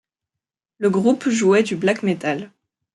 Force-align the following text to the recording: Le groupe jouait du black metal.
Le 0.79 0.89
groupe 0.89 1.29
jouait 1.29 1.61
du 1.61 1.75
black 1.75 2.01
metal. 2.01 2.49